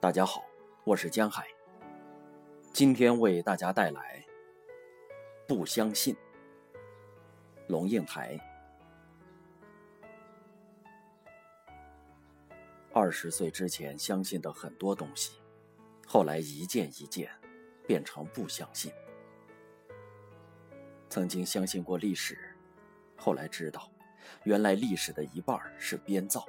[0.00, 0.42] 大家好，
[0.82, 1.46] 我是江海。
[2.72, 4.24] 今天为大家带来
[5.46, 6.14] 《不相信》。
[7.68, 8.40] 龙应台。
[12.94, 15.32] 二十岁之前相信的很多东西，
[16.06, 17.30] 后来一件一件
[17.86, 18.90] 变成不相信。
[21.10, 22.56] 曾经相信过历史，
[23.18, 23.92] 后来知道，
[24.44, 26.46] 原来历史的一半是编造。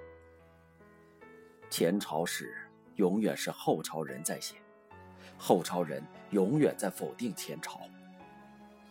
[1.70, 2.58] 前朝史
[3.02, 4.58] 永远是后朝人在写，
[5.36, 7.80] 后朝人永远在否定前朝，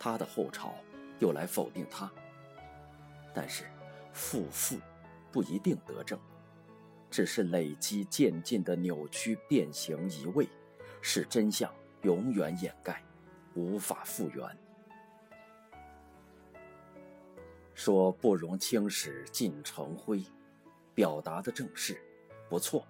[0.00, 0.74] 他的后朝
[1.20, 2.10] 又来否定他。
[3.32, 3.70] 但是，
[4.12, 4.76] 负负
[5.30, 6.18] 不一定得正，
[7.08, 10.48] 只是累积渐进的扭曲变形移位，
[11.00, 11.72] 使真相
[12.02, 13.00] 永远掩盖，
[13.54, 14.44] 无法复原。
[17.76, 20.20] 说不容青史尽成灰，
[20.96, 21.96] 表达的正是。
[22.48, 22.84] 不错，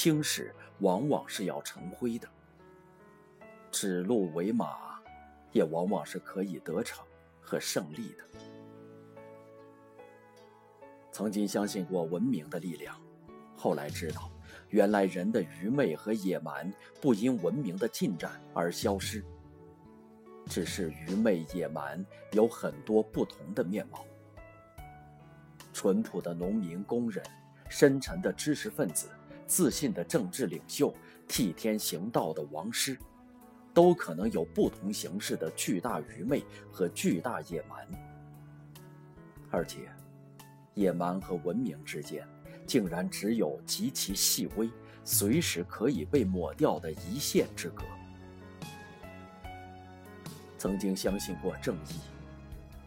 [0.00, 2.28] 青史往往是要成灰的，
[3.72, 5.00] 指鹿为马，
[5.50, 7.04] 也往往是可以得逞
[7.40, 8.24] 和胜利的。
[11.10, 12.96] 曾经相信过文明的力量，
[13.56, 14.30] 后来知道，
[14.68, 19.24] 原来人的愚昧和野蛮不因文明的进展而消失，
[20.46, 24.06] 只是愚昧野蛮有很多不同的面貌。
[25.72, 27.20] 淳朴的农民工人。
[27.70, 29.10] 深沉的知识分子、
[29.48, 30.94] 自信的政治领袖、
[31.26, 32.96] 替天行道的王师，
[33.72, 37.88] 都可能有不同形式的巨大愚昧和巨大野蛮。
[39.50, 39.90] 而且，
[40.74, 42.28] 野蛮和文明之间，
[42.66, 44.68] 竟然只有极其细微、
[45.02, 47.82] 随时可以被抹掉的一线之隔。
[50.58, 52.00] 曾经相信过正义，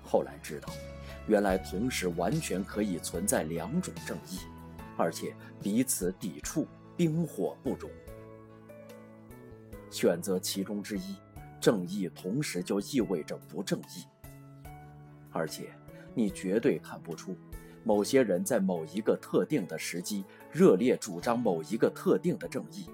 [0.03, 0.69] 后来知道，
[1.27, 4.37] 原来同时完全可以存在两种正义。
[4.97, 7.89] 而且彼此抵触，冰火不容。
[9.89, 11.15] 选择其中之一，
[11.59, 14.05] 正义同时就意味着不正义。
[15.31, 15.69] 而且
[16.13, 17.35] 你绝对看不出，
[17.83, 22.89] 某些人在某一个特定的时机热烈主张某一个特定的正义，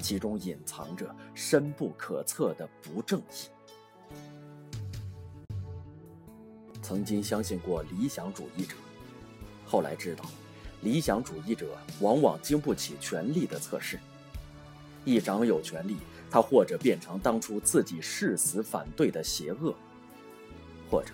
[0.00, 3.48] 其中隐藏着深不可测的不正义。
[6.82, 8.76] 曾经相信过理想主义者，
[9.64, 10.24] 后来知道。
[10.82, 13.98] 理想主义者往往经不起权力的测试。
[15.04, 15.96] 一掌有权力，
[16.30, 19.74] 他或者变成当初自己誓死反对的邪恶，
[20.90, 21.12] 或者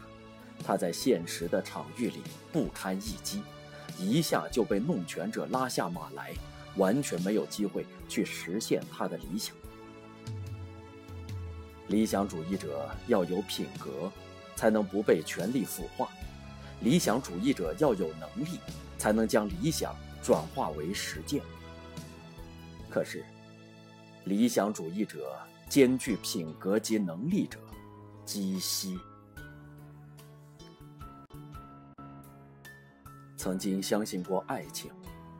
[0.64, 3.42] 他在现实的场域里不堪一击，
[3.98, 6.32] 一下就被弄权者拉下马来，
[6.76, 9.54] 完全没有机会去实现他的理想。
[11.86, 14.12] 理想主义者要有品格，
[14.54, 16.06] 才能不被权力腐化；
[16.80, 18.58] 理想主义者要有能力。
[18.98, 21.40] 才能将理想转化为实践。
[22.90, 23.24] 可是，
[24.24, 27.60] 理想主义者兼具品格及能力者，
[28.24, 28.98] 极稀。
[33.36, 34.90] 曾经相信过爱情，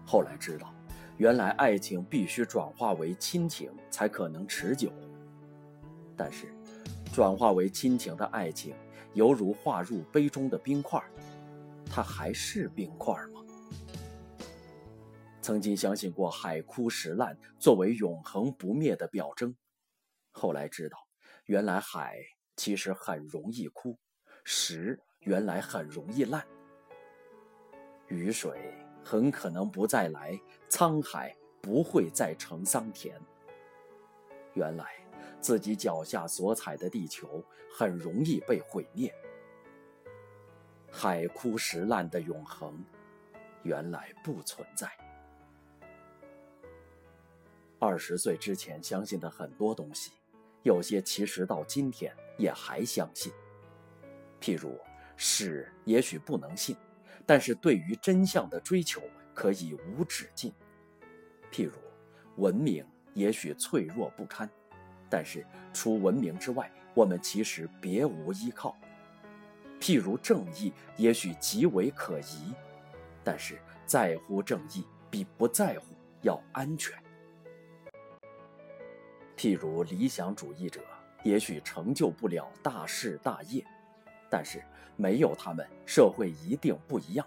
[0.07, 0.73] 后来知道，
[1.17, 4.93] 原来爱情必须转化为亲情才可能持久。
[6.17, 6.55] 但是，
[7.13, 8.73] 转化为亲情的爱情，
[9.15, 11.03] 犹如化入杯中的冰块，
[11.91, 13.45] 它还是冰块吗？
[15.41, 19.57] 曾经相信过海枯石烂作为永恒不灭的表征，
[20.31, 20.99] 后来知道，
[21.47, 22.19] 原来海
[22.55, 23.99] 其实很容易枯，
[24.45, 26.47] 石原来很容易烂，
[28.09, 30.39] 雨水很可能不再来，
[30.69, 33.19] 沧海不会再成桑田。
[34.53, 34.85] 原来
[35.41, 39.15] 自己脚下所踩的地球很容易被毁灭，
[40.91, 42.83] 海枯石烂的永恒，
[43.63, 44.91] 原来不存在。
[47.79, 50.13] 二十岁之前相信的很多东西，
[50.63, 53.33] 有些其实到今天也还相信。
[54.41, 54.77] 譬如，
[55.17, 56.77] 史也许不能信，
[57.25, 59.01] 但是对于真相的追求
[59.33, 60.51] 可以无止境；
[61.53, 61.73] 譬如，
[62.37, 62.85] 文明
[63.15, 64.51] 也许脆弱不堪，
[65.09, 68.77] 但是除文明之外，我们其实别无依靠；
[69.81, 72.53] 譬如，正义也许极为可疑，
[73.23, 76.97] 但是在乎正义比不在乎要安全。
[79.37, 80.81] 譬如理想主义者，
[81.23, 83.65] 也许成就不了大事大业，
[84.29, 84.63] 但是
[84.97, 87.27] 没有他们，社会一定不一样。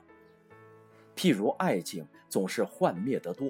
[1.16, 3.50] 譬如爱情总是幻灭得多，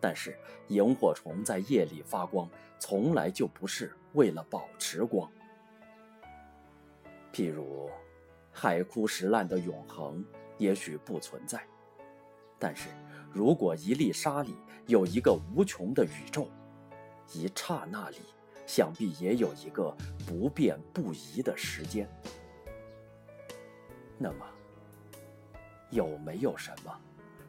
[0.00, 0.38] 但是
[0.68, 2.48] 萤火虫在夜里发光，
[2.78, 5.28] 从来就不是为了保持光。
[7.32, 7.90] 譬如
[8.60, 10.24] 海枯石烂的永恒，
[10.56, 11.64] 也许不存在，
[12.58, 12.88] 但是
[13.30, 14.56] 如果一粒沙里
[14.88, 16.50] 有一个无穷的宇宙，
[17.32, 18.16] 一刹那里，
[18.66, 19.96] 想必也有一个
[20.26, 22.10] 不变不移的时间。
[24.18, 24.44] 那么，
[25.90, 26.92] 有没有什么，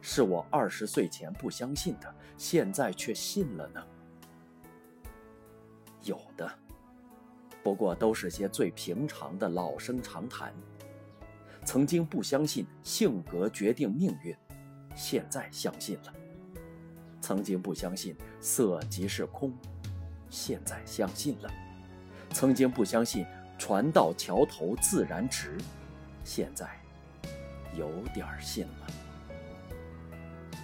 [0.00, 3.84] 是我二十岁前不相信的，现在却信了呢？
[6.04, 6.48] 有的，
[7.64, 10.54] 不过都是些最平常的老生常谈。
[11.72, 14.36] 曾经不相信性格决定命运，
[14.96, 16.12] 现在相信了；
[17.20, 19.52] 曾经不相信色即是空，
[20.28, 21.48] 现在相信了；
[22.30, 23.24] 曾经不相信
[23.56, 25.56] 船到桥头自然直，
[26.24, 26.68] 现在
[27.78, 30.58] 有点信了；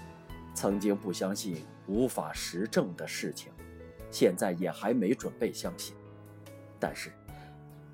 [0.56, 3.52] 曾经不相信无法实证的事情，
[4.10, 5.94] 现在也还没准备相信。
[6.80, 7.12] 但是，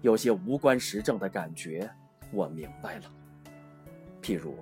[0.01, 1.93] 有些无关实证的感觉。
[2.33, 3.05] 我明白了。
[4.23, 4.57] 譬如，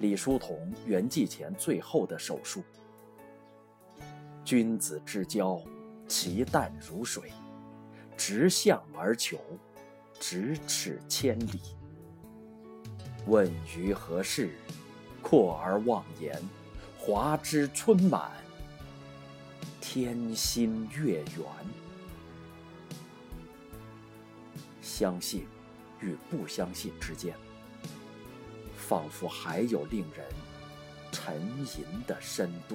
[0.00, 2.64] 李叔同圆寂前最后的手术
[4.44, 5.60] ：“君子之交，
[6.08, 7.24] 其淡如水；
[8.16, 9.38] 直向而求，
[10.18, 11.60] 咫尺千里。
[13.26, 14.50] 问于何事？
[15.20, 16.36] 阔而忘言，
[16.98, 18.32] 华枝春满，
[19.80, 21.42] 天心月圆。”
[24.82, 25.46] 相信。
[26.02, 27.34] 与不相信之间，
[28.76, 30.26] 仿佛还有令人
[31.12, 32.74] 沉吟的深度。